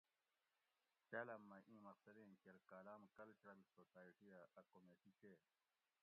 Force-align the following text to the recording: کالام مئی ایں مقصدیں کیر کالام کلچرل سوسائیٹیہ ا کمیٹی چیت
کالام 1.11 1.41
مئی 1.49 1.63
ایں 1.69 1.79
مقصدیں 1.87 2.33
کیر 2.43 2.57
کالام 2.71 3.05
کلچرل 3.17 3.61
سوسائیٹیہ 3.75 4.39
ا 4.55 4.61
کمیٹی 4.71 5.11
چیت 5.21 5.41